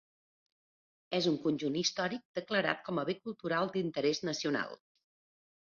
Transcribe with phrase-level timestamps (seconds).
[1.17, 4.77] És un conjunt històric declarat com a bé cultural d'interès nacional.